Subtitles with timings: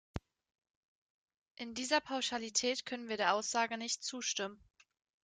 [1.57, 4.59] In dieser Pauschalität können wir der Aussage nicht zustimmen.